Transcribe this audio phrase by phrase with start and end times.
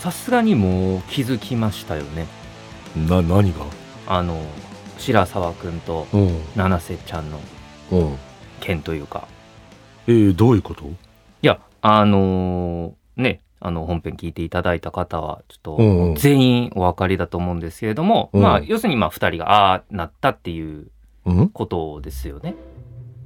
[0.00, 2.26] さすがにもう気づきましたよね。
[2.96, 3.66] ーな何が？
[4.06, 4.40] あの
[4.98, 6.40] 白沢くんとうん。
[6.56, 7.38] 七瀬ちゃんの
[7.92, 8.16] うん。
[8.60, 9.28] 件というか。
[10.06, 10.84] えー、どういうこと？
[10.84, 10.88] い
[11.42, 16.14] やあのーねあの本編聞いていただいた方はちょっうんうん。
[16.14, 18.42] と全員お分かりだと思うんですけれども、うん。
[18.42, 20.86] まあ要するにまあ2人がああなったっていう
[21.26, 21.48] うん？
[21.50, 22.54] ことですよね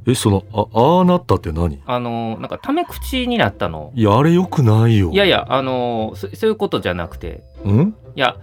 [0.06, 1.82] えそのあああなったって何？
[1.86, 3.92] あのーなんかタメ口になったの。
[3.94, 5.10] いやあれよくないよ。
[5.10, 7.42] いやいやあのーそそういうことじゃなくて。
[7.64, 7.96] うん？
[8.16, 8.36] いや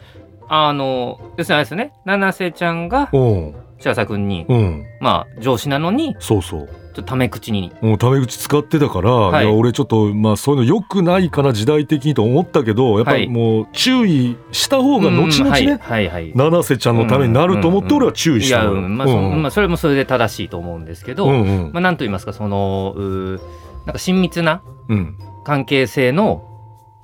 [0.48, 1.94] あのー要するにあれですよね。
[2.05, 3.55] 七瀬ちゃんがうん。
[3.80, 4.85] 白沢くんにうん。
[5.00, 7.72] まあ上司なのにそうそうタメ口に。
[7.82, 9.46] もうタメ口使ってたから、はい。
[9.46, 13.22] い、や俺ちょっとまあそういうのよくないかな時代的にと思ったけどやっぱはい。
[13.22, 16.10] りもう注意した方が後々ね、うんはいはい。
[16.10, 21.72] はい七瀬ちゃんのためになると思って俺は注意したの、うんまあそまあ、それもそれで正しいと思うんですけど、うんうん。
[21.74, 23.42] まあ、なんと言いますかそのうー
[23.86, 25.18] なんか親密なうん。
[25.44, 26.44] 関係性の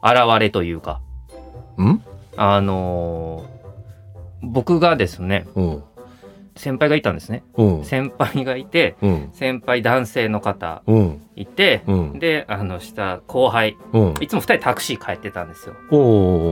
[0.04, 1.02] 現れというか
[1.78, 2.04] うん？
[2.36, 3.58] あのー
[4.44, 5.84] 僕がですねうん
[6.58, 7.44] 先輩がいたんですね。
[7.56, 7.84] うん。
[7.84, 9.30] 先輩がいてうん。
[9.34, 11.22] 先輩男性の方うん。
[11.36, 12.20] いて、うん。
[12.20, 14.14] であの下後輩うん。
[14.22, 15.76] いつも2人タクシー帰ってたんですよ。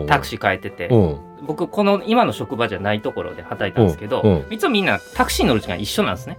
[0.07, 0.87] タクシー帰ってて。
[0.87, 1.17] うん。
[1.45, 4.53] 僕この今の職場じゃないところで働いたんですけど、うん。
[4.53, 6.37] いつもみんなタクシー乗る時間一緒なんですね。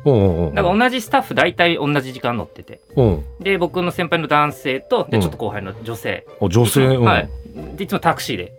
[0.54, 2.80] だから同じスタッフ大体同じ時間乗ってて。
[2.96, 3.24] うん。
[3.40, 5.22] で僕の先輩の男性とでうん。
[5.22, 6.86] ちょっと後輩の女性、お女性？
[6.86, 7.04] うん。
[7.04, 7.28] はい。
[7.76, 8.52] でいつもタクシーで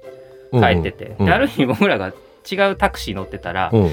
[0.51, 0.61] うん。
[0.61, 1.25] 帰ってて、うん。
[1.25, 2.13] である日僕らが
[2.49, 3.89] 違うタクシー乗ってたら、うん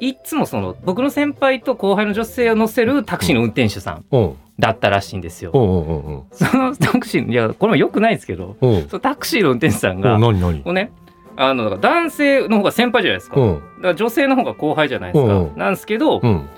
[0.00, 4.36] いつもその僕の先輩と後輩の女性を乗せるタクシーの運転手さんうん。
[4.58, 5.50] だったらしいんですよ。
[6.32, 8.88] そのタクシーいやこれもよくないですけどうん。
[8.88, 10.28] そのタクシーの運転手さんが、こ
[10.64, 10.92] うね
[11.36, 13.54] あの男性の方が先輩じゃないですか,、うん。
[13.54, 16.48] だから女性の方が後輩じゃないですか、なんですけど、うん。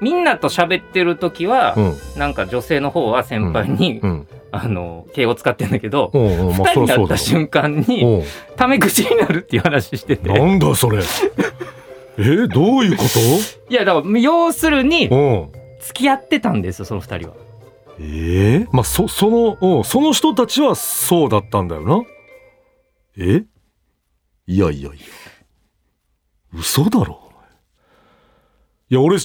[0.00, 1.94] みんなと喋ってる時は、うん。
[2.16, 4.26] なんか女性の方は先輩に、うん。
[4.50, 6.56] あの敬語使ってんだけど、うんうん。
[6.56, 8.22] まあ二人になった瞬間にろ
[8.56, 10.28] タメ口になるっていう話してて。
[10.28, 11.02] うんなんだそれ
[12.16, 13.04] えーどういうこ
[13.68, 15.08] いやだから要するに
[15.80, 17.34] 付き合ってたんですよその二人は。
[18.00, 22.02] ええまあそその、うん、その人たちはそうだったんだよな。
[23.16, 23.44] え？
[24.46, 24.92] いやいやいや。
[26.52, 27.20] 嘘だろ。
[28.90, 29.18] いや俺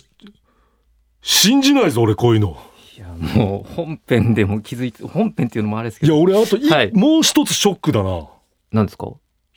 [1.21, 2.57] 信じないぞ俺こういうの。
[2.97, 6.91] いやもう本編でも気づいて本編っていうのもあれですけいやど俺あとい、はい。
[6.93, 8.27] もう一つショックだな。
[8.71, 9.07] 何ですか？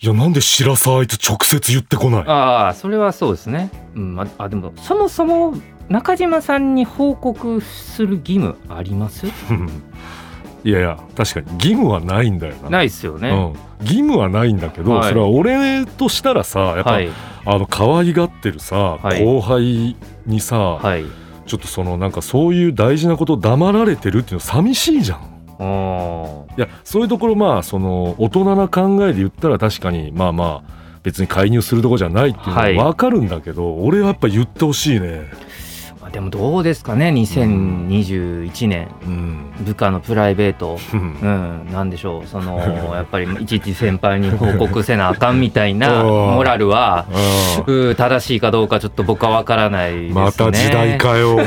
[0.03, 2.25] いやなんで白沢あいつ直接言ってこない？
[2.27, 3.71] ああそれはそうですね。
[3.95, 5.55] うん、ああでもそもそも
[5.89, 9.27] 中島さんに報告する義務あります？
[10.65, 13.31] いやいや確かに義務はないんだよなないですよね。
[13.31, 17.09] うん、義務はないんだけど、はいそれは俺としたらさやっぱ、はい
[17.45, 19.97] あの可愛がってるさ、はい後輩
[20.27, 21.05] にさ、はい。
[21.47, 25.31] ちょっとそのなんかそういう大事なことを黙られてるっていうの寂しいじゃん。
[25.62, 35.23] あーいやそういうところまあその大人な考えで言ったら確かにまあまあ別に介入するとこじゃないっていうのはいは分かるんだけど、俺はやっぱ言ってほしいね。
[36.00, 39.53] まあでもどうですかね2021年うん。
[39.65, 40.78] 部下のプライベート。
[40.95, 42.59] ううんん、なんでしょうその
[42.94, 47.06] やっぱりいちいち先輩に報告せなあかんみたいな うんモラルは
[47.67, 50.21] 正しいかどうかちょっと僕は分からないですね。
[50.21, 51.39] あまた時代かよ。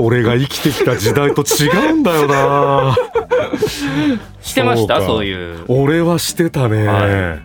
[0.00, 2.96] 俺が生きてきた時代と違うんだよな。
[4.40, 5.02] してました？
[5.02, 5.64] そういう。
[5.68, 7.36] 俺はしてたね、は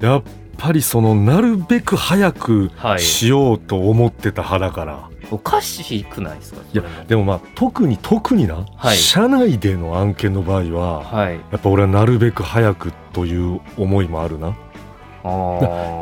[0.00, 0.22] やっ
[0.58, 3.00] ぱりそのなるべく早くはい。
[3.00, 6.60] しようと思ってた派だから、おかしくないですか？
[6.74, 8.96] い、やでもまあ特に特にな、はい。
[8.96, 11.34] 社内での案件の場合ははい。
[11.34, 14.54] やっぱ俺はなるべく早くという思いもあるな。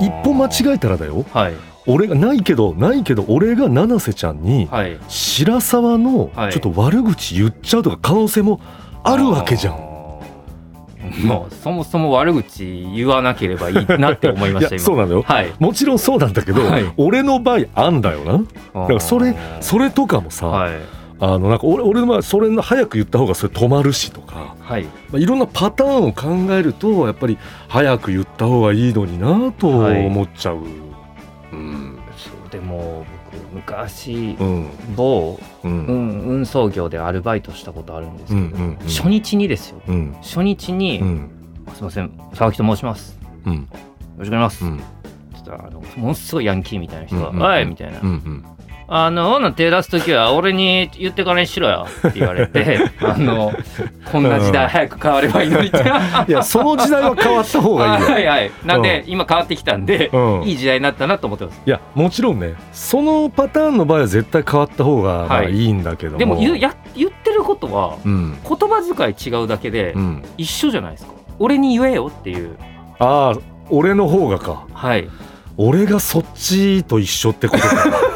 [0.00, 1.24] 一歩間違えたらだよ。
[1.32, 1.54] はい
[1.86, 4.98] 俺がないけどないけど俺が七瀬ちゃんにはい。
[5.08, 6.52] 白沢のはい。
[6.52, 8.60] ちょっと悪口言っちゃうとか可能性も
[9.04, 9.74] あるわけじゃん、
[11.24, 15.52] もうそもそも悪口言わなければいいなって思いまいしたそうなんだよはい。
[15.60, 16.92] もちろんそうなんだけど、はい。
[16.96, 18.32] 俺の場合あんだよな。
[18.38, 20.72] だからそれそれとかもさ、はい。
[21.20, 24.84] あのなんか俺俺の場合それの早く言った方がそれ止まるしとか、はい。
[24.84, 30.04] まあ、いろんなパターンを考えるとやっぱり早く言った方がいいのになとはい。
[30.04, 30.95] 思っちゃう、うん
[32.16, 34.70] そうでも僕昔うん。
[34.96, 35.86] 某うん。
[35.86, 38.86] 運運送業でアルバイトしたことあるんですけど、うんうんうん。
[38.86, 39.80] 初日にですよ。
[39.88, 40.16] うん。
[40.22, 41.30] 初日に、うん。
[41.74, 43.18] すいません沢木と申します。
[43.44, 43.54] うん。
[43.54, 43.60] よ
[44.18, 44.64] ろしくお願いします。
[44.64, 44.80] うん。
[45.32, 47.42] そしたらあのものすごいヤンキーみたいな人が「うんうん。
[47.42, 48.00] おい!」みたいな。
[48.00, 48.44] うんうん
[48.88, 53.52] あの、ほな手出すときは俺に言ってからにしろよって言われて、 あの、
[54.10, 55.82] こんな時代早く変わればいいのにって。
[56.28, 58.50] いやその時代は変わった方がいいよ はいはい。
[58.64, 61.60] なんで、今変わってきたんで、うんいい時代になったなと思ってます。
[61.66, 71.12] いやもちろんねそのパターンの場合は絶対変わった方がまあはいいいんだけども、でも言うや言ってることは、うん言葉遣い違うだけでう、ん一緒じゃないですか。
[71.38, 72.56] 俺に言えよっていう。
[72.98, 75.08] ああ俺の方がかはい。
[75.58, 78.15] 俺がそっちと一緒ってことか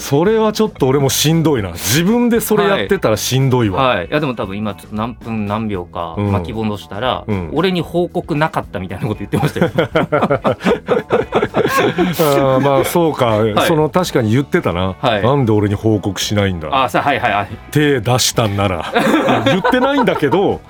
[0.00, 1.72] それはちょっと俺もしんどいな。
[1.72, 4.06] 自分でそれやってたらしんどいわ、はい。
[4.06, 4.10] い。
[4.10, 6.32] やでも多分今ちょっと何分何秒かうん。
[6.32, 7.50] 巻き戻したら、うん。
[7.52, 9.70] 俺に報告なかったみたいなこと言ってましたよ。
[9.76, 13.54] あーまあそうか、い。
[13.66, 15.22] その確かに言ってたな、はい。
[15.22, 16.68] なんで俺に報告しないんだ。
[16.72, 17.48] あ、さはいはいはい。
[17.70, 18.86] 手出したんなら。
[19.44, 20.62] 言ってないんだけど、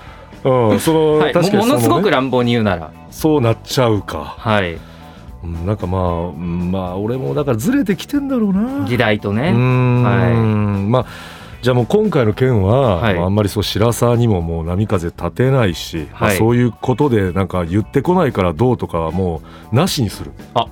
[0.43, 2.91] うん、その、はい、確かにその、もものね、すごく乱暴に言うなら。
[3.13, 4.35] そうなっちゃうか。
[4.39, 4.90] はい。
[5.43, 8.87] うんなんかまあうんまあ俺もだからずれてきてんだろうな。
[8.87, 9.53] 時代とね。
[9.53, 11.07] ん、まあ
[11.63, 13.15] じゃあもう今回の件は、はい。
[13.15, 19.43] まああんまりそう白沢にももう波風立てないし、まあ、はいそういうことでなんか言ってこないからどうとかはも
[19.73, 20.33] うなしにする。
[20.55, 20.67] あ。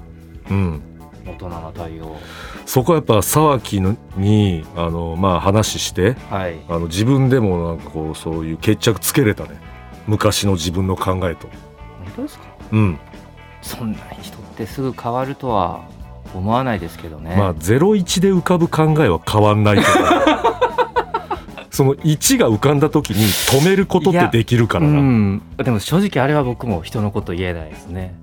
[0.51, 0.83] うん。
[1.27, 2.17] 大人な対応。
[2.65, 6.59] そこはやっぱ沢木のにあのまあ話してはい。
[6.69, 9.59] あの自分でもなんかこうそういう決着つけれたね。
[10.07, 11.49] 昔の自分の考えと。
[11.49, 12.45] 本当ですか？
[12.73, 12.99] うん。
[13.61, 15.85] そんなに人ってすぐ変わるとは
[16.35, 17.37] 思わないですけどね。
[17.37, 19.87] まあ01で浮かぶ考えは変わんないけど
[21.71, 25.43] その1が浮かんだ時に止めることってできるかうらな、ん。
[25.57, 28.15] でも正直あれは僕も人のこと言えないですね。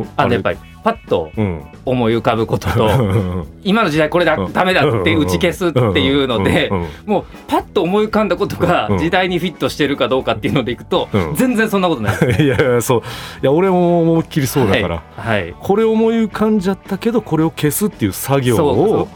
[0.00, 1.64] おあでやっぱりパッとうん。
[1.86, 4.52] 思い浮かぶことと今の時代これだうん。
[4.52, 6.70] ダメだって打ち消すっていうので
[7.04, 8.98] もうパッと思い浮かんだことがうん。
[8.98, 11.34] 時代にフィットしてるかどうかっていうのでいくとうん。
[11.34, 12.16] 全然そんなことない。
[12.42, 13.00] いやいやそう。
[13.00, 13.02] い
[13.42, 15.42] や俺も思いっきりそうだから、はい。
[15.42, 19.08] はいこれ思い浮かんじゃったけどこれを消すっていう作業を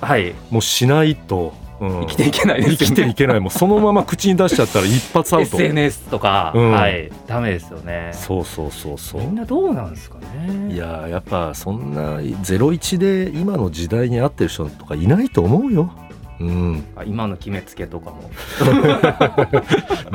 [0.50, 2.76] もうしないと、うん生きていけないですよね。
[2.78, 3.40] 生きていけない。
[3.40, 5.56] もうそのまま口に出しちゃったら一発アウト。
[5.58, 6.70] SNS とか、うん。
[6.72, 7.10] はい。
[7.26, 8.10] ダメですよね。
[8.12, 10.74] そうそうそうそみんうなどうなんですかね。
[10.74, 15.92] いややっぱそんな01で今の時代に合ってる人とかいないと思うよ
[16.40, 16.84] うん。
[16.96, 18.30] あ今の決めつけとかも。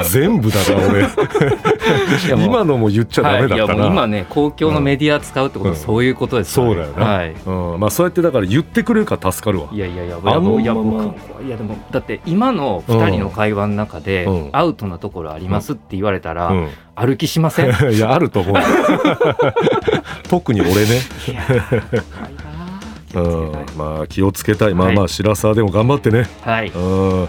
[0.09, 2.45] 全部だな俺。
[2.45, 6.75] 今のも言っちゃダメだはい、いやったな、もう今ね公共のメディア使うってことはうんそういうことですからね。
[6.75, 7.05] そうだよな。
[7.05, 7.31] はい。
[7.31, 9.69] うん、まあそうやってだから言ってくれるから助かるわ。
[9.71, 14.49] いやいやいや、あのいやいやでもだって今の2人の会話の中で、うん。
[14.53, 16.69] アウトなところありますって言われたら、うん。
[16.95, 17.91] 歩きしません？
[17.91, 18.55] い いやあると思う。
[20.29, 21.01] 特に俺ね、
[23.77, 24.73] まあ気をつけたい。
[24.73, 24.95] まあはい。
[24.95, 26.69] まあ白沢でも頑張ってね、はい。
[26.69, 27.23] うん。
[27.23, 27.27] お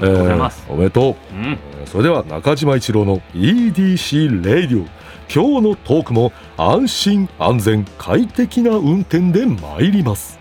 [0.00, 1.34] でとうございます、えーおめでとう。
[1.34, 1.58] うん。
[1.80, 4.86] えーそれでは中島一郎の EDC レイディオ。
[5.34, 10.38] 今日のトークも安心安全快適な運転で参ります。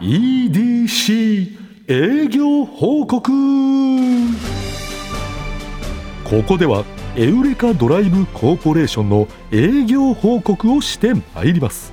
[0.00, 1.58] EDC
[1.88, 3.32] 営業報告。
[6.24, 6.84] ここでは
[7.16, 11.92] エウレカドライブコーポレーションの営業報告をして参ります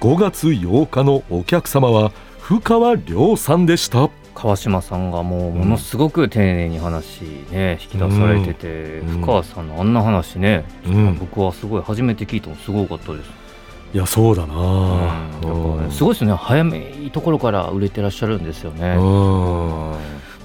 [0.00, 4.10] 5月8日のお客様は深川亮さんでした。
[4.34, 9.08] 川島さんがもうものすごく丁寧に話ね引き出されてて、うん。
[9.20, 11.18] 深川さんのあんな話ね、うん。
[11.18, 13.30] 僕はすごい初めて聞いたのすごかったです、
[13.94, 14.54] いやそうだな、
[15.42, 15.90] うん。
[15.90, 16.34] すごいですね。
[16.34, 19.94] 早めいところから売れてらっしゃるんですようね、ん。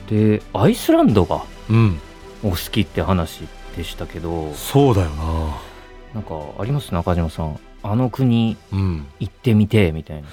[0.07, 1.99] でアイスランドがうん。
[2.43, 3.41] お好きって話
[3.75, 4.53] でしたけど。
[4.53, 5.09] そうだよ
[6.13, 6.93] なんかあります？
[6.93, 10.27] 中島さんあの国行ってみてみたいな。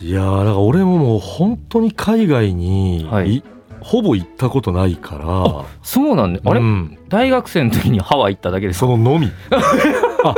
[0.00, 3.36] いやーだから俺ももう本当に海外に、はい。
[3.36, 3.42] い
[3.80, 5.64] ほぼ行ったことないから。
[5.82, 6.60] そうなんで、あれ？
[6.60, 6.98] うん。
[7.08, 9.30] 大学生の時にハワイ行っただけですそののみ。
[10.24, 10.34] あ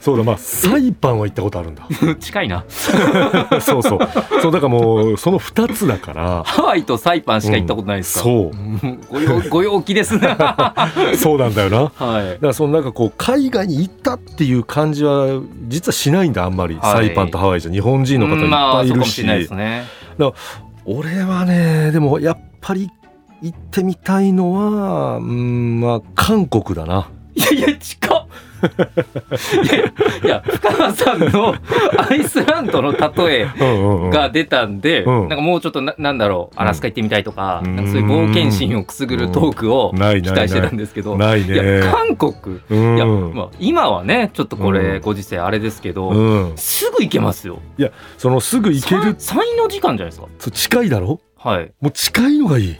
[0.00, 1.86] そうだまあサイパンは行ったことあるんだ。
[2.18, 2.64] 近いな。
[3.60, 3.98] そうそう。
[4.40, 6.42] そうだからもうその2つだから。
[6.46, 8.50] ハワイとサイパンしか行ったことないですか、そう。
[8.50, 11.82] うんご陽 ご陽気ですねはそうなんだよな。
[11.82, 17.06] だかいらそのなんかこう海外に行ったっていう感じは実はしないんだあんまり、はい。
[17.06, 19.84] サイパンとハワイじゃ日本人の方いっぱいいるし、もしれないですね。
[20.86, 22.88] 俺はねでもやっぱり
[23.42, 27.08] 行ってみたいのはうんまあ韓国だな。
[27.34, 28.09] いやいや近っ
[28.60, 29.86] いや
[30.24, 31.54] いや深川さんの
[31.98, 33.48] アイスランドの例え
[34.10, 35.28] が出たんで、うん。
[35.28, 37.76] なんかもうちょっとななんだろうアラスカ行ってみたいとか,、うん。
[37.76, 42.96] なんかそういう冒険心をくすぐるトークを期待してたなんいですけど、ないいやね韓国、うん。
[42.96, 45.00] いや、まあ、今はねちょっとこれうん。
[45.00, 47.60] ご時世あれですけど、うん、すぐ行けますよ。
[48.18, 50.26] そのすぐ行ける34時間じゃないですか。
[50.38, 51.20] そう近いだろ？
[51.36, 51.72] はい。
[51.80, 52.66] もう近いのがいい。
[52.70, 52.76] い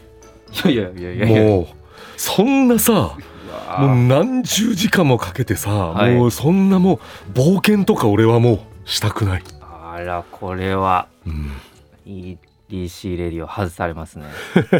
[0.64, 1.42] やいやいやいやいや。
[1.42, 1.66] もう
[2.16, 3.16] そんなさ
[3.78, 6.14] もう何十時間もかけてさ、はい。
[6.14, 11.06] もうそんなもう冒険とか俺はもうしたくない、あらこれは。
[11.26, 12.38] うん、
[12.70, 14.26] EDC レディオ外されますね。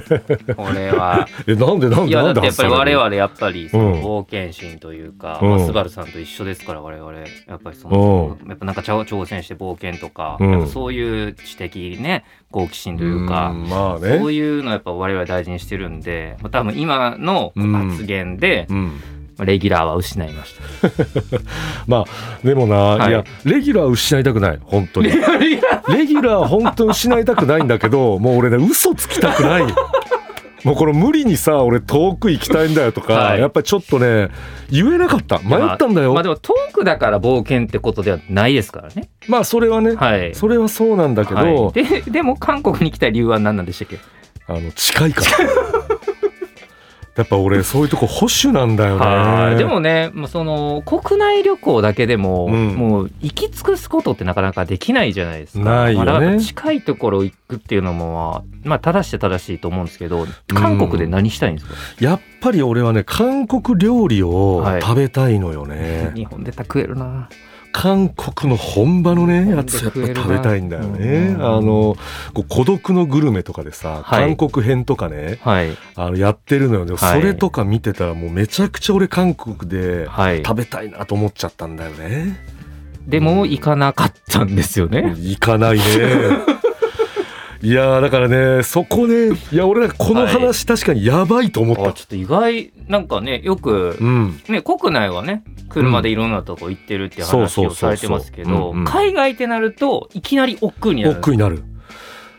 [0.57, 1.27] これは。
[1.47, 4.03] えなんでなんいでなんでやだってやっぱり我々やっぱりそのうん。
[4.03, 5.51] 冒険心というか、うん。
[5.51, 7.25] まあ、スバルさんと一緒ですから我々や
[7.57, 10.69] っぱりその、やっぱなんか挑挑戦して冒険とか、うん。
[10.69, 14.19] そういう知的ね好奇心というか、んまあね。
[14.19, 17.73] そういうのやっぱ我々大事にしてるんで、まあ、多分今のうん。
[17.91, 18.85] 発言で、うん。
[18.87, 20.89] まあレギュラーは失いました。
[21.87, 22.05] まあ
[22.47, 23.11] でもな、はい。
[23.11, 25.09] い、やレギュラー失いたくない本当に。
[25.09, 26.47] レギュラー。
[26.47, 29.65] 本当に失いたくないんだけどもう俺ね嘘つきたくない。
[30.63, 33.41] もうこれ無理にさ俺遠く行きたいんだよとか、はい。
[33.41, 34.29] やっぱりちょっとね
[34.71, 35.39] 言えなかった。
[35.39, 39.09] 迷ったんだよ、まあでもトークだから冒険ってことではないですからね。
[39.27, 40.35] まあそれはね、はい。
[40.35, 43.99] それはそうなんだけど、はい、ででも韓国に来た理由は何なんでしたっけ？
[44.49, 45.49] あの近いから
[47.17, 49.05] やっぱ俺そういうとこ保守なんだよね。
[49.05, 49.57] はい。
[49.57, 52.75] でもね、まあ、その国内旅行だけでも、うん。
[52.77, 55.65] もう行き尽くすことってなかなかできないじゃないですか。
[55.65, 56.07] ないよね。
[56.07, 64.83] まあ、だから近いところ行くっていうのも、まあ、正して正しいと思うんですけど、韓国で何したいんですか、やっぱり俺はね韓国料理をはい。
[64.83, 67.29] 食べたいのよね、日本で食えるな。
[67.73, 71.35] 韓国の本場のねやつやっぱで食べたいんだよね。
[71.37, 71.97] うんあの
[72.49, 74.37] 孤独のグルメとかでさ、はい。
[74.37, 75.77] 韓国編とかねはい。
[75.95, 76.85] あのやってるのよ。
[76.85, 77.21] でもはい。
[77.21, 80.43] それとか見てたらもうめちゃくちゃ俺韓国ではい。
[80.45, 82.45] 食べたいなと思っちゃったんだよね。
[83.07, 85.15] でも行かなかったんですよね。
[85.19, 85.83] 行かないね
[87.63, 94.41] いやーだからねそこでいや俺なんかこの話確かにやばいと思った、あちょっと意外なんかねよくうん。
[94.49, 101.19] ね国内はね車でいろんなとこ行ってるって話をされてますけど海外ってなるといきなり億劫になる。
[101.19, 101.63] 億劫になる。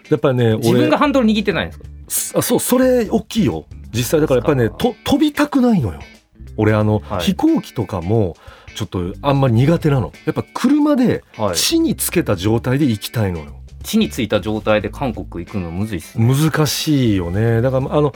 [0.10, 1.86] やっぱりね自分がハンドル握ってないんですか？
[2.08, 3.66] すあそうそれ大きいよ。
[3.94, 6.00] 実際だからやっぱりねと飛びたくないのよ。
[6.58, 7.20] 俺あの、はい。
[7.22, 8.36] 飛行機とかも
[8.76, 10.12] ちょっとあんまり苦手なの。
[10.26, 11.56] やっぱ車ではい。
[11.56, 16.34] 地につけた状態で行きたいのよ地についた状態で韓国行くのむずいっすね。
[16.34, 17.62] 難しいよね。
[17.62, 18.14] だからあの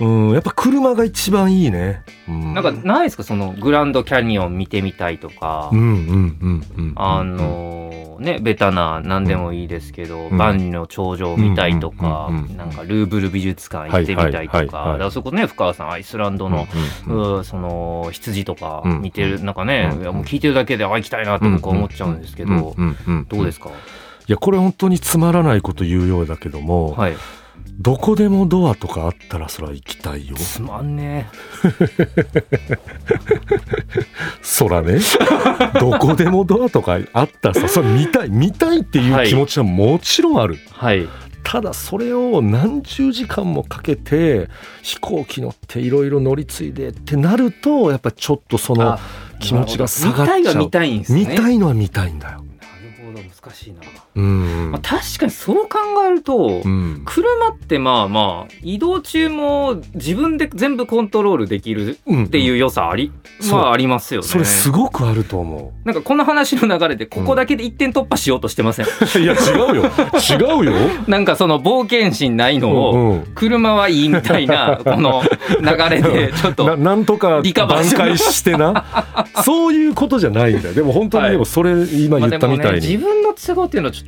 [0.00, 3.24] うんやっぱ車が一番いいね、うん、なんかないですか？
[3.24, 10.36] そのグランドキャニオン見てみたいとか、うんうんうんうんあのねベタな何でもいいですけど、うん。
[10.36, 16.66] 万里の長城見たいとか、なんかルーブル美術館行ってみたいとか、はいはいはいはいだからそこね深川さんアイスランドの、
[17.06, 22.76] うんその羊とかうん見てる、なんかね、うんいやもう聞いてるだけであ行きたいなって僕は思っちゃうんですけど、
[23.28, 23.70] どうですか、
[24.28, 27.16] いやこれ本当につまらないこと言うようだけども、はい。
[27.78, 30.36] どこでもドアとかあったらそれは行きたいよ。
[30.36, 31.28] つまんね
[34.42, 34.98] そらね。
[35.80, 41.08] どこでもドアとかあったらさそれ見たい見たいっていう気持ちはもちろんある、えはい。
[41.42, 44.48] ただそれを何十時間もかけて
[44.82, 48.98] 飛行機乗っていろいろ乗り継いでってなるとやっぱちょっとそのあ
[49.40, 50.38] 気持ちが下がっちゃう。
[50.40, 51.20] 見たいは見たいんですね。
[51.20, 52.38] 見たいのは見たいんだよ。
[52.38, 52.44] なる
[53.06, 53.80] ほど難しいな、
[54.18, 54.70] うん。
[54.72, 57.02] まあ、確かにそう考えると、うん。
[57.04, 63.60] 車ってまあまあ移動中も自分で全部コントロールできるうんっていう良さあり、そう。
[63.60, 64.26] まあありますよね。
[64.26, 68.88] それすごくあると思なんかこの話の流れでここだけで一点突破しようとしてません、う。
[69.20, 69.36] いや違
[69.72, 69.84] うよ。
[70.30, 70.72] 違うよ。
[71.06, 73.26] なんかその冒険心ないのを、うんうん。
[73.34, 75.22] 車はいいみたいな この
[75.60, 77.52] 流れでちょっなとなんとか挽
[77.94, 78.84] 回してな。
[79.44, 80.74] そういうことじゃないんだよ。
[80.74, 84.07] でも本当にでもそれ今言ったみたいに、自分の都合っていうのはちょっ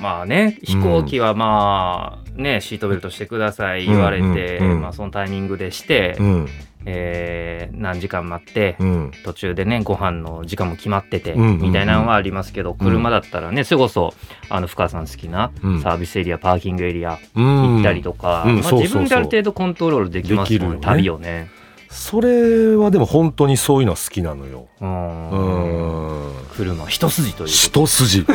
[0.00, 4.66] まあね飛行機はまあねシートベルトしてください言われて、うん。
[4.66, 4.72] うん。
[4.72, 6.48] うんまあそのタイミングでして、うん。
[6.84, 9.10] えー何時間待って、うん。
[9.24, 11.60] 途中でねご飯の時間も決まってて、うんうんうん。
[11.60, 14.14] みたいなのはありますけど車だったらねそれこそ
[14.48, 15.82] あの深川さん好きなうん。
[15.82, 17.74] サービスエリアパーキングエリアうん。
[17.76, 21.48] 行ったりとか、ま自分である程度コントロールできますもんね旅をね。
[21.88, 24.68] それはでも本当にそういうのは好きなのよ。
[24.80, 25.30] うん。
[25.30, 26.32] うん。
[26.56, 28.26] 車一筋というこ一筋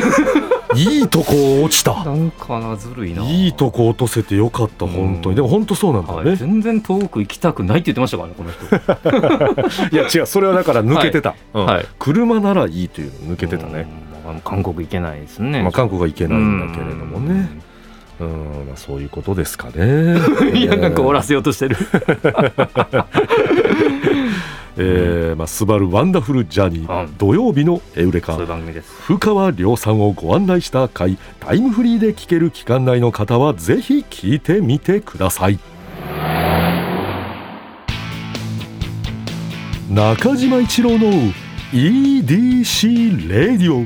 [0.74, 1.92] いいとこ落ちた。
[1.94, 3.22] となんかなずるいな。
[3.24, 5.36] いいとこ落とせてよかった本当うんに。
[5.36, 8.64] でも本当そうなんだよはい、ね全然遠く行きたくないって言ってましたからねこの人。
[9.94, 10.26] いや違う。
[10.26, 11.34] それはだから抜けてた。
[11.54, 11.66] うん。
[11.66, 11.86] はい。
[11.98, 13.86] 車ならいいというの抜けてたね。
[14.44, 17.50] 韓国行けないですね、まあ韓国は行けないんだけれどもね。
[18.20, 18.66] うん。
[18.68, 20.16] まあそういうことですかね。
[20.54, 21.76] いやなんか終わらせようとしてる
[24.76, 27.16] えーまあ、スバルワンダフルジャーニー、うん。
[27.18, 28.32] 土曜日のエウレカ。
[28.32, 28.90] そういう番組です。
[29.02, 35.58] 深川亮さんをご案内した回タイムフリーで聞ける期間内の方はぜひ聞いてみてください。
[39.90, 41.32] 中島一郎の
[41.72, 43.84] EDC レディオ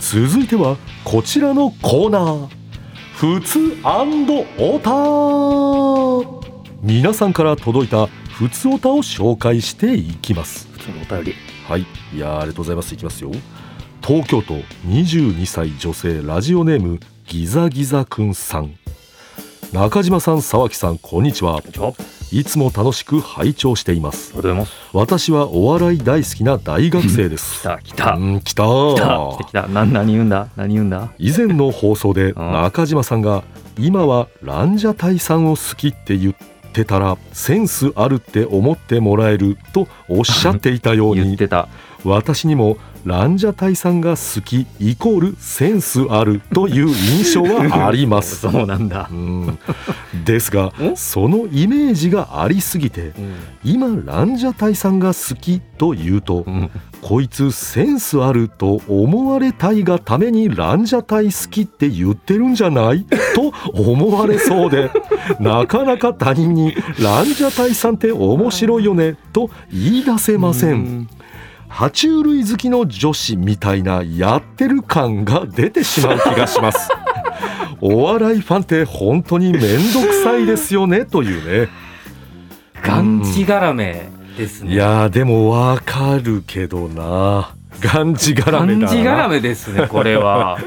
[0.00, 2.48] 続いてはこちらのコーナー
[3.14, 3.58] 「ふつ
[4.58, 4.90] おた」
[6.82, 10.68] 皆さんから届いたふつおたを紹介していきます。
[10.72, 11.34] 普通のお便り。
[11.68, 11.82] はい。
[12.14, 12.94] いやーありがとうございます。
[12.94, 13.30] いきますよ。
[14.04, 14.54] 東京都
[14.88, 18.74] 22歳女性ラジオネームギザギザくんさん。
[19.72, 21.60] 中島さん沢木さんこんにちは。
[22.30, 24.32] いつも楽しく拝聴しています。
[24.92, 28.12] 私はお笑い大好きな大学生で 来すた来た。
[28.14, 28.64] うん来た。
[28.64, 30.48] 来た何言うんだ？
[30.56, 31.10] 何言うんだ？
[31.18, 32.52] 以前の放送でうん。
[32.52, 33.44] 中島さんが
[33.78, 36.34] 今はランジャタイさんを好きって言っ
[36.72, 41.68] てたらセンスあるって思ってもらえるとおっしゃっていたように言ってた。
[42.04, 48.36] 私にもランジャタイさんが好きイコールセンスあるという印象はあります。
[48.50, 49.08] そうなんだ。
[49.10, 49.58] うん。
[50.24, 53.12] ですがんそのイメージがありすぎて
[53.64, 56.70] 今ランジャタイさんが好きと言うとうん
[57.02, 63.04] こいつセンスあると思われたいがためにランジャタイ好きって言ってるんじゃない？
[63.34, 64.90] と思われそうで
[65.40, 69.16] なかなか他人にランジャタイさんって面白いよね？
[69.32, 70.68] と言い出せませ。
[70.70, 71.08] うん
[71.68, 76.90] 爬虫類好きの女子みたいなやってる感が出てしまう気がします。
[77.80, 81.06] お笑いファンって本当に面倒くさいですよね？
[81.06, 81.68] というね。
[82.84, 84.72] がんじがらめですね。
[84.72, 87.54] いやーでもわかるけどな。
[87.80, 88.86] がんじがらめだな。
[88.86, 90.58] がんじがらめですね これは。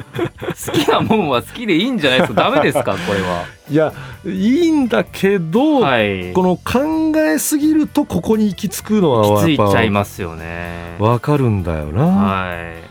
[0.66, 2.44] 好きなもんは好きでいいんじゃないですか？
[2.44, 2.94] ダメですか？
[2.94, 3.44] これは。
[3.70, 3.94] いや
[4.26, 6.34] いいんだけど、はい。
[6.34, 10.96] この考えすぎるとここに行き着くのはやっぱちゃいますよね。
[11.00, 12.06] わかるんだよな。
[12.06, 12.86] はい。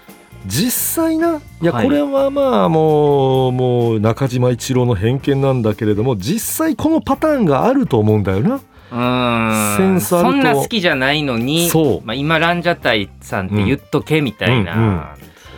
[0.46, 1.86] 実際ないやはい。
[1.86, 8.60] これはまあもうもう中島一郎の偏見なんだけれども実際このパターンがあると思うんだよな。
[8.90, 9.76] うーん。
[9.76, 10.30] センスあると。
[10.32, 11.70] そんな好きじゃないのに
[12.04, 15.02] まあ、今ランジャタイさんって言っとけみたいな、うんうんうん。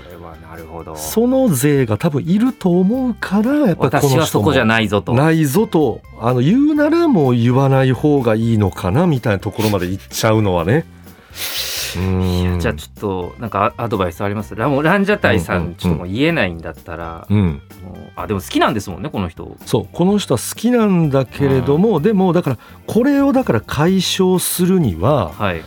[0.05, 0.97] それはなるほど。
[0.97, 5.15] その勢が多分いると思うからやっぱり私はそこじゃないぞと。
[5.15, 6.01] ないぞと。
[6.21, 10.87] あの言うならもう言わない方がいいのかなみたいなところまで行っちゃうのはね。
[12.59, 14.55] じゃあちょっとなんかアアドバイスあります？
[14.55, 17.61] ラランジャタイさうんうんうんんちょっともう言えないんだったら、うん、もう
[18.17, 19.57] あでも好きなんですもんねこの人。
[19.67, 25.63] そうこの人は好きなんだけれども、でもだからこれをだから解消するにははい。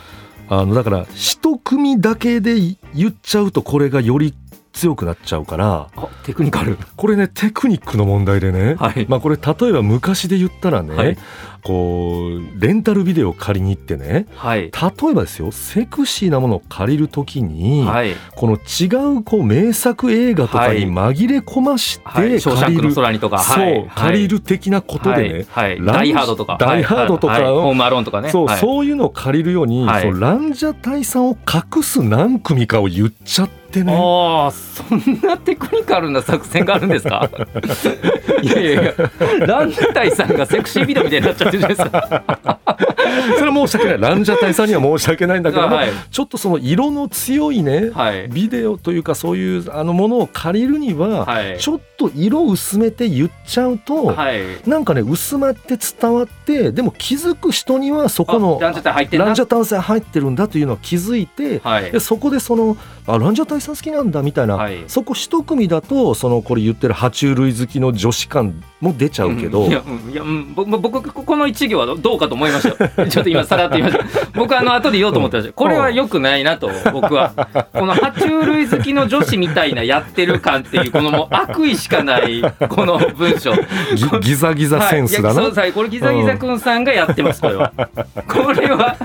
[0.52, 2.56] あのだから一組だけで
[2.96, 4.34] 言っちゃうとこれがより
[4.74, 6.78] 強くなっちゃうからあテクニカル。
[6.96, 9.06] これねテクニックの問題でね、はい。
[9.08, 11.18] まあこれ例えば昔で言ったらね、はい
[11.64, 14.62] こうレンタルビデオを借りに行ってねはい。
[14.62, 18.16] 例えばですよセクシーなものを借りるときに、はい。
[18.36, 25.84] この違うこう名作映画とかに紛れ込ましてはい、ショーシャンクの借りる、空にとか、そう、はい、借りる的なことでね、はい。
[25.84, 26.58] ダイハードとか。
[26.60, 27.44] ダイハードとかはい。
[27.44, 28.30] はいホームアローンとかね。
[28.30, 28.60] そう、はい。
[28.60, 30.02] そういうのを借りるように、はい。
[30.04, 33.94] そうランジャタイさんを隠す何組かを言っちゃってね。
[33.96, 37.30] ああそんなテクニカルな作戦があるんですか？
[38.42, 38.94] いやいやいや
[39.46, 42.58] ランジャタイさんがセクシービデオみたいになっちゃってるじゃないですか。
[43.38, 44.02] それは申し訳ない。
[44.02, 45.90] ランジャタイさんには申し訳ないんだけども、はい。
[46.12, 48.28] ちょっとその色の強いね、はい。
[48.30, 51.58] ビデオというかそういうあのものを借りるには、はい。
[51.60, 54.40] ちょっと色を薄めて言っちゃうと、はい。
[54.68, 56.39] なんかね薄まって伝わって
[56.72, 61.92] でも気づく人にはそこのあランジャタンさん入ってるんだというのは気づいて、はい。
[61.92, 64.84] でそこでそのあランジャタイさん好きなんだみたいな、はい。
[64.88, 69.70] そこ一組だとそのこれ言ってる爬虫類好きの女子感も出ちゃうけど、ん。
[69.70, 70.12] いやうん。
[70.12, 70.54] いやうん。
[70.54, 73.08] ぼ僕ここの一行はどうかと思いましたよ。
[73.10, 74.28] ちょっと今さらって言いました。
[74.34, 75.54] 僕あの後で言おうと思ってました。
[75.54, 77.34] これは良くないなと僕は。
[77.74, 83.54] この爬虫類好きの女子みたいなやってる感っていうこのもう悪意しかないこの文章。
[83.96, 85.74] ギギザギザセンスだな、はい。
[85.74, 87.72] これギザギザくんさんがやってます これは。
[88.28, 88.96] これは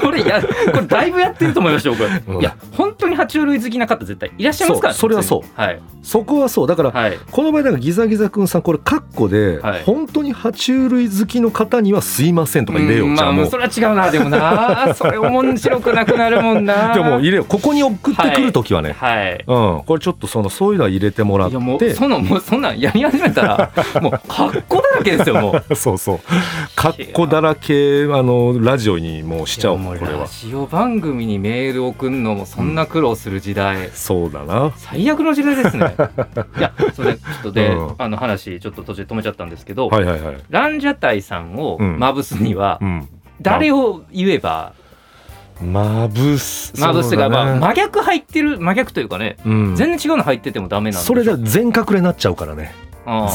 [0.00, 0.40] これや
[0.72, 2.40] これだいぶやってると思いました僕、うん。
[2.40, 5.60] いや本当に爬虫類好きな方絶対いらっしゃいますからそうそれはそう。
[5.60, 5.80] はい。
[6.02, 6.66] そこはそう。
[6.68, 7.18] だから、はい。
[7.30, 9.82] この場合だからギザギザくんさんこれカッコで、はい。
[9.84, 13.40] 本当に爬虫類好きの方にはすいませんとか入れよう、うんじゃあもう。
[13.42, 14.94] まあそれは違うなでもな。
[14.94, 16.94] それ面白くなくなるもんな。
[16.94, 19.44] でも入れようここに送ってくる時はね、はい。
[19.46, 23.70] うん、これちょっとそのそういうのは入れてもらっいやもうてそのもうそんなんやり始めたら
[24.00, 25.74] もう格好だらけですよもう。
[25.74, 26.20] そうそう
[26.76, 30.20] カッコだらけあのラジオにもうしちゃおうこれは。
[30.20, 34.72] ラジオ番組にメール送るのもそんな苦労する時代、そうだな。
[34.76, 35.96] 最悪の時代ですね。
[36.58, 37.94] いやそれちょっとで、うん。
[37.96, 40.36] あの話ちょっと途中で止めちゃったんですけど、はいはいはい。
[40.50, 41.98] ランジャタイさんをうん。
[41.98, 43.08] まぶすにはうん。
[43.40, 44.72] 誰を言えば
[45.60, 52.74] まぶすまぶすが、まあ、ま真逆入ってる真逆というかねうん、全然違うの入っててもダメなんでそれじゃ全隠れになっちゃうからね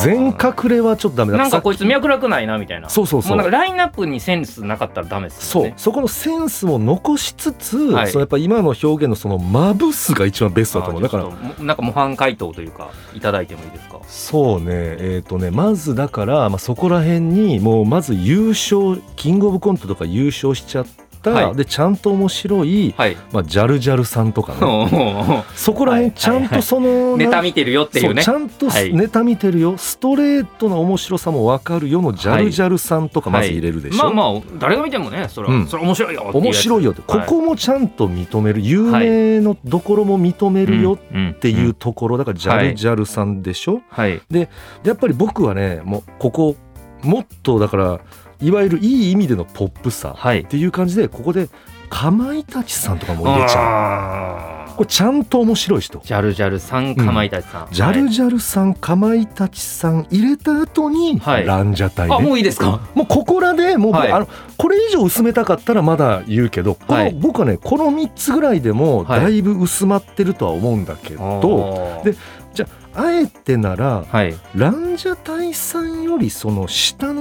[0.04, 1.38] 全隠れはちょっとダメだ。
[1.38, 2.90] なんかこいさつ脈絡ないなみたいな。
[2.90, 3.30] そうそうそう。
[3.30, 5.74] もうなんかラインナップにセンスなかったらダメですそうよね。
[5.78, 8.08] そこのセンスも残しつつ、はい。
[8.10, 11.02] そのやっぱ今の表現のそのまぶすが一番ベストだと思う。
[11.02, 14.00] だからなんか模範回答というかいただいてもいいですか？
[14.08, 14.66] そうね。
[14.70, 20.86] えっ、とねまずだから、まあ、そこら辺にもうまず優勝キングオブコントとか優勝しちゃっ
[21.22, 21.56] た、はい。
[21.56, 23.18] でちゃんと面白い、はい。
[23.32, 25.44] まあ、ジャルジャルさんとかね。
[25.56, 26.10] そこらはい。
[26.10, 28.24] 辺ちゃんとその、ネタな見てるよっていうね。
[28.24, 28.94] ちゃんとはい。
[28.94, 35.68] ネタ見てるよ、ストレートな面白さも分かるよのジャルジャルさんとかまず入れるでしょ、まあまあ誰が見てもねそれは、うん。
[35.68, 37.28] それ面白いよ面白いよって、はい。
[37.28, 38.62] ここもちゃんと認める。
[38.62, 42.18] 有名のどころも認めるようんっていうところ。
[42.18, 44.22] だからジャルジャルさんでしょ、はい。
[44.30, 44.50] で
[44.84, 46.56] やっぱり僕はねもうここ
[47.04, 48.00] もっとだから
[48.42, 50.42] いわゆるいい意味でのポップさはい。
[50.42, 51.50] っていう感じでここで
[51.90, 56.02] かまいたちさんとかも入れちゃゃうこれちゃんと面白い人。
[56.06, 61.46] ジャルジャルさんかまいたちさん、ジャルジャルさんかまいたちさん入れた後にはい。
[61.46, 62.80] ランジャタイね、あもういいですか？
[62.96, 64.12] もうここらでもう、はい。
[64.12, 67.14] あのこれ以上薄めたかったらまだ言うけど、このはい。
[67.14, 69.22] 僕はねこの3つぐらいでもはい。
[69.22, 74.34] だいぶ薄まってるとは思うんだけど、でであえてならはい。
[74.56, 77.21] ランジャタイさんよりその下の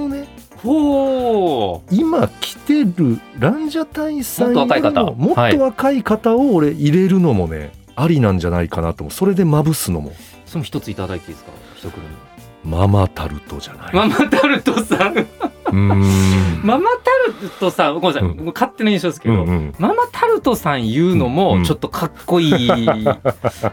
[0.63, 5.03] ほう今来てるランジャタイさんよりもっと若い方。
[5.03, 9.11] ももっと若い方を俺入れるのもね、ありなんじゃないかなと思う。
[9.11, 10.13] それでまぶすのも。
[10.45, 11.51] その一ついただいていいですか？
[11.75, 12.05] 一組。
[12.63, 13.95] ママタルトじゃない。
[13.95, 15.15] ママタルトさん
[15.73, 18.45] ママタルトさんごめんなさい、うん。
[18.53, 19.75] 勝手な印象ですけど、うんうん。
[19.77, 21.35] ママタルトさん言うのうん。
[21.35, 22.67] もちょっとかっこいい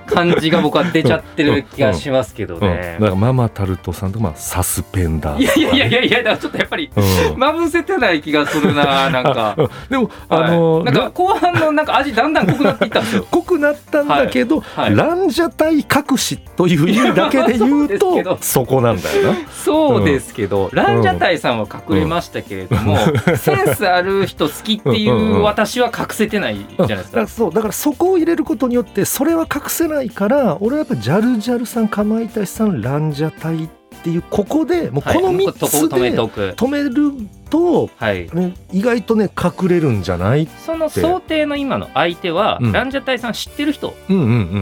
[0.07, 3.07] 感じが僕は出ちゃってる気がしますけどうん、だねか。
[3.07, 7.39] らママタルトさんとかまあサスペンダーいやいやいやいや、やいやだからちょっとやっぱりうん。
[7.39, 9.57] まぶせてない気がするななんか。
[9.91, 13.27] でもあの、はいなんか後半のなんか味だんだん濃くなっていったんですよ。
[13.31, 14.95] 濃くなったんだけど、はい。
[14.97, 19.39] ランジャタイ隠しという意味だけで言うとそこなんだよな。
[19.51, 22.97] そうですけど、ランジャタイさんは隠れましたけれども、
[23.37, 27.27] センスある人好きっていう私は隠せてないじゃないですかだから。
[27.29, 33.69] そうだからそこを入れることによってそれは隠せないから俺はやっぱジャルジャルさんかまいたちさんランジャタイっ
[34.03, 35.99] ていうここでもうこの3つで。
[36.55, 37.13] 止める
[37.49, 38.29] と、はい。
[38.33, 42.73] ね意外とね隠れるんじゃないその想定の今の相手は、うん。
[42.73, 43.95] ランジャタイさん知ってる人、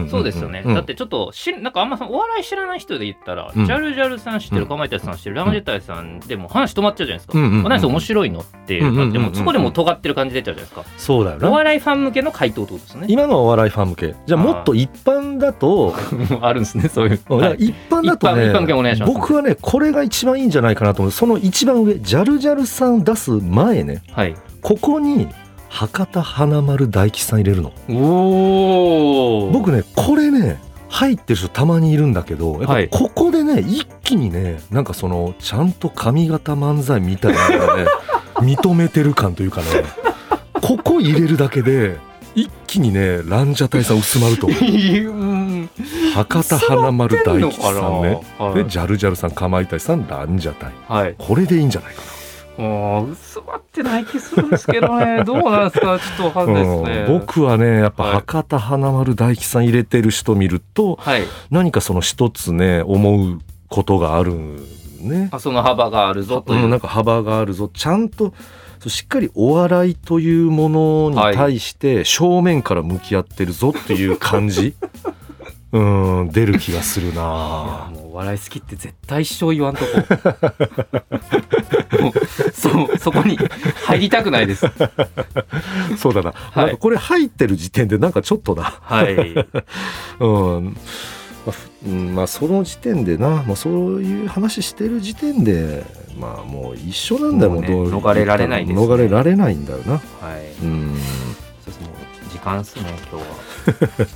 [0.09, 0.73] そうですよね、うん。
[0.73, 3.65] だってちょっとしなんかあんまお笑い知らない人で言ったら、うん。
[3.65, 7.37] ジャルジャルさん知ってる、かまいたちさん知ってる、ランジャタイさんでも話止まっちゃうじゃないですか。
[7.37, 10.85] うんうんうん何それ面白いのってうんうんうんうんなってもそこでもう尖ってる感じ出ちゃうじゃないですか。
[10.97, 11.49] そうだよな。
[11.49, 13.07] お笑いファン向けの回答ってことですね。
[13.09, 14.15] 今のはお笑いファン向け。
[14.25, 15.93] じゃあもっと一般だと
[16.41, 17.19] あるんですね、そういう。
[17.29, 17.39] うん。
[17.39, 18.53] だから一般だとね
[19.05, 21.11] 僕はねこれが一番いいんじゃないかなと思う。
[21.11, 24.35] その一番上ジャルジャルさん出す前ねはい。
[24.61, 25.27] ここに
[25.69, 29.51] 博多華丸大吉さん入れるのおお。
[29.51, 30.59] 僕ねこれね
[30.89, 37.85] 入ってる人たまにいるんだけどやっはいぱここでね一気にねなんかそのちゃんと髪型漫才みたいなのがね
[38.39, 39.67] 認めてる感というかね
[40.61, 41.97] ここ入れるだけで
[42.35, 44.47] 一気にねランジャタイさん薄まると。
[46.13, 51.15] 博多華丸大吉さんねはいでジャルジャルさんかまいたちさんランジャタイはい。
[51.17, 52.01] これでいいんじゃないか
[52.57, 55.23] もう薄まってない気するんですけどね。
[55.25, 55.99] どうなんですか？
[55.99, 57.05] ちょっとわかんないですね。
[57.07, 61.23] うん僕はねやっぱはい博多華丸大吉さん入れてる人見るとはい。
[61.51, 63.39] 何かその一つね思う
[63.69, 64.33] ことがある
[65.01, 65.29] ね。
[65.31, 66.65] あその幅があるぞという。
[66.65, 68.33] うん、なんか幅があるぞちゃんと
[68.87, 74.75] しっかりお笑いというものに対して正面から向き合ってるぞっていう感じ、
[75.73, 75.79] う
[76.25, 79.87] ん出る気がするなもうお笑い好きって絶対一生言わんとこ
[82.53, 83.37] そうそこに
[83.85, 84.65] 入りたくないです。
[85.97, 86.65] そうだな,、はい。
[86.65, 88.79] なんかこれ入ってる時点でなんかちょっとな。
[88.81, 89.15] はい。
[90.19, 90.27] う
[90.59, 90.77] ん。
[92.13, 95.85] まあその時点でな、まあ、そういう話してる時点で
[96.19, 97.51] まあもう一緒なんだよ。
[97.51, 98.85] もうね逃れられないですね。
[98.85, 99.93] 逃れられないんだよな。
[99.93, 99.99] は
[100.37, 100.65] い。
[100.65, 100.97] うん。
[101.65, 104.07] そうですもう時間っすね今日は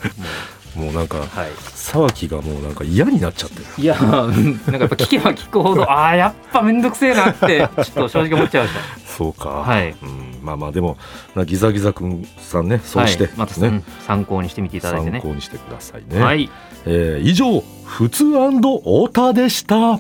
[0.76, 1.52] もうなんかはい。
[1.76, 3.66] 沢木がもうなんか嫌になっちゃってる。
[3.78, 9.96] いやうんなんかやっぱ聞けば聞くほど ああやっぱ面倒くせえなってちょっと正直思っちゃいましそうか、はい。
[10.02, 10.98] うん、まあまあでも
[11.36, 16.50] なギザギザくんさんねたそうして、はい、また、ねうん参考にしてみていただいて参ね考にしてくださいね、はい。
[16.86, 20.00] えー以上「ふつおた」でした。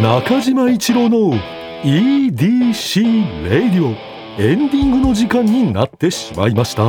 [0.00, 1.34] 中島一郎の
[1.84, 6.82] EDC レイディオエンディングの時間になってしまいました。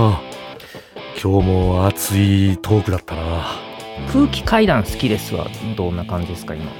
[1.21, 3.45] 今日も熱いトークだったな。
[4.12, 6.71] 空気階段好きですはどんな感じですか今？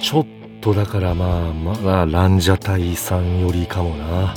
[0.00, 0.26] ちょっ
[0.60, 4.34] とだからまあまあランジャタイさんよりかもな。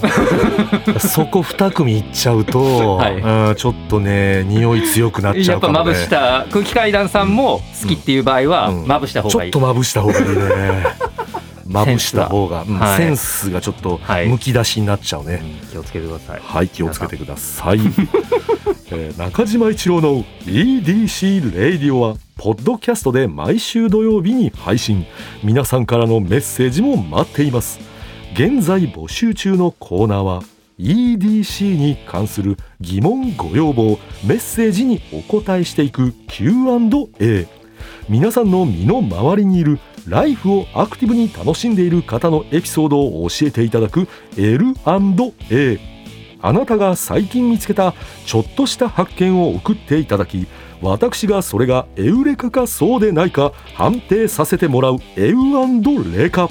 [1.02, 3.15] そこ2組いっちゃうと、はい。
[3.15, 5.80] うんちょっとね匂い強くなっちやっぱゃうかもね。
[5.80, 8.88] まぶした空気階段さんも好きっていう場合はうん。
[8.88, 11.01] まぶした方がいい、ちょっとまぶした方がいいね
[11.72, 17.80] まぶした方がうんはいセンスがちょっとはいむき出しになっちゃうね、うん気をつけてくださいはい、気をつけてください。
[18.92, 25.06] えー中島一郎の EDC レイディオは、ポッドキャストで毎週土曜日に配信。
[25.44, 27.80] 皆さんからのメッセージも待っています。
[28.34, 30.44] 現在募集中のコーナーは、
[30.80, 37.61] EDC に関する疑問ご要望、メッセージにお答えしていく Q&A。
[38.12, 45.80] 皆さんの身の回りにいるライフをアクティブに楽しんでいる方のエピソードを教えていただく L&A
[46.41, 47.93] あなたが最近見つけた
[48.26, 50.45] ちょっとした発見を送っていただき
[50.82, 56.50] 私がそれがエウレカかそうでないか判定させてもらうエウレカ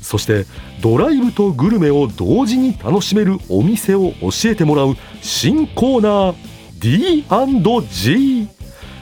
[0.00, 0.46] そして
[0.80, 6.36] ドライブとグルメを同時に楽しめるお店を教えてもらう新コーナー
[6.78, 8.59] D&G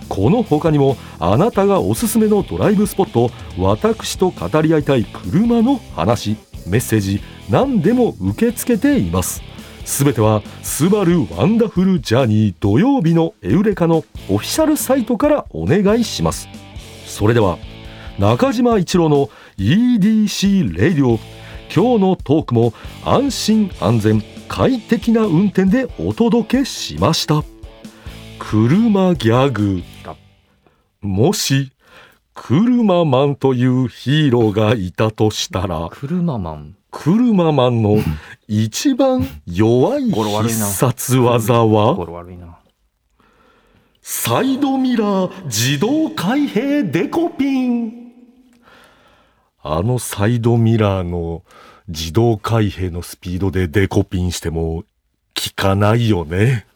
[0.08, 9.42] この他にもあなたがおすすめのドライブスポット私と語り合いたい車の話メッセージ何でも受け付けています。
[9.84, 16.48] すべては「スバルワンダフルジャーニー土曜日のエウレカ」のオフィシャルサイトからお願いします。
[17.06, 17.58] それでは
[18.18, 21.18] 中島一郎の EDC レイディオ
[21.74, 27.42] 今日のトークも安心安全快適な運転でお届けしました。
[28.38, 29.82] 車ギャグ。
[31.00, 31.72] もし
[32.34, 36.76] 車マンというヒーローがいたとしたら車マン？
[36.90, 37.98] 車マンの
[38.46, 42.58] 一番弱い必殺技は？
[44.00, 48.12] サイドミラー自動開閉デコピン。
[49.62, 51.44] あのサイドミラーの
[51.88, 54.84] 自動開閉のスピードでデコピンしても
[55.34, 56.66] 効かないよね。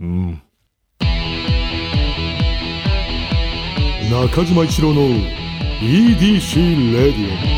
[0.00, 0.42] うん。
[4.10, 5.02] 中島一郎の
[5.82, 7.57] EDC レディオ